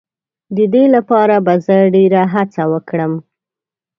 [0.55, 3.13] د دې لپاره به زه ډېر هڅه وکړم.